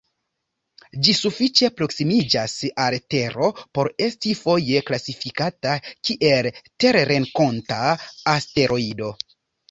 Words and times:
Ĝi 1.07 1.13
sufiĉe 1.15 1.67
proksimiĝas 1.79 2.53
al 2.85 2.95
Tero 3.13 3.49
por 3.77 3.89
esti 4.05 4.33
foje 4.39 4.81
klasifikata 4.87 5.75
kiel 6.09 6.49
terrenkonta 6.85 7.79
asteroido. 8.33 9.11